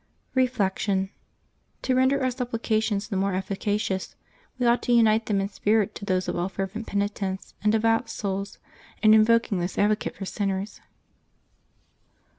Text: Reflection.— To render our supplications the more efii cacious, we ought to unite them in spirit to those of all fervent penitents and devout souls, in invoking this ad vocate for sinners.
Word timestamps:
Reflection.— 0.33 1.11
To 1.83 1.93
render 1.93 2.23
our 2.23 2.31
supplications 2.31 3.07
the 3.09 3.15
more 3.15 3.33
efii 3.33 3.57
cacious, 3.59 4.15
we 4.57 4.65
ought 4.65 4.81
to 4.81 4.91
unite 4.93 5.27
them 5.27 5.39
in 5.39 5.47
spirit 5.49 5.93
to 5.93 6.05
those 6.05 6.27
of 6.27 6.35
all 6.35 6.49
fervent 6.49 6.87
penitents 6.87 7.53
and 7.61 7.71
devout 7.71 8.09
souls, 8.09 8.57
in 9.03 9.13
invoking 9.13 9.59
this 9.59 9.77
ad 9.77 9.89
vocate 9.91 10.15
for 10.15 10.25
sinners. 10.25 10.81